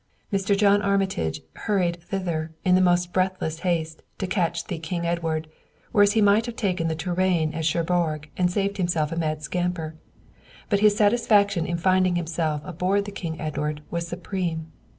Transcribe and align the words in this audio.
Mr. 0.33 0.57
John 0.57 0.81
Armitage 0.81 1.41
hurried 1.53 2.01
thither 2.01 2.49
in 2.65 2.73
the 2.73 2.81
most 2.81 3.13
breathless 3.13 3.59
haste 3.59 4.01
to 4.17 4.25
catch 4.25 4.65
the 4.65 4.79
King 4.79 5.05
Edward, 5.05 5.47
whereas 5.91 6.13
he 6.13 6.23
might 6.23 6.47
have 6.47 6.55
taken 6.55 6.87
the 6.87 6.95
Touraine 6.95 7.53
at 7.53 7.65
Cherbourg 7.65 8.27
and 8.35 8.49
saved 8.49 8.77
himself 8.77 9.11
a 9.11 9.15
mad 9.15 9.43
scamper; 9.43 9.93
but 10.71 10.79
his 10.79 10.97
satisfaction 10.97 11.67
in 11.67 11.77
finding 11.77 12.15
himself 12.15 12.63
aboard 12.65 13.05
the 13.05 13.11
King 13.11 13.39
Edward 13.39 13.83
was 13.91 14.07
supreme. 14.07 14.71